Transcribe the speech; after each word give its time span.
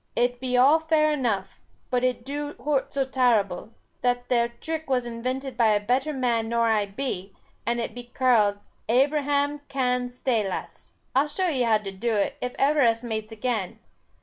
It 0.15 0.39
be 0.39 0.57
all 0.57 0.79
fair 0.79 1.11
enough, 1.11 1.59
but 1.91 2.03
it 2.03 2.25
do 2.25 2.53
hoort 2.55 2.91
so 2.91 3.05
tarble. 3.05 3.69
That 4.01 4.29
there 4.29 4.47
trick 4.49 4.89
was 4.89 5.05
invented 5.05 5.55
by 5.55 5.73
a 5.73 5.79
better 5.79 6.11
man 6.11 6.49
nor 6.49 6.67
I 6.69 6.87
be, 6.87 7.35
and 7.67 7.79
it 7.79 7.93
be 7.93 8.05
karled 8.05 8.57
'Abraham 8.89 9.59
Cann's 9.69 10.19
staylace.' 10.19 10.93
I'll 11.15 11.27
show 11.27 11.49
e 11.51 11.61
how 11.61 11.77
to 11.77 11.91
do 11.91 12.15
it, 12.15 12.35
if 12.41 12.55
ever 12.57 12.81
us 12.81 13.03
mates 13.03 13.31
again. 13.31 13.77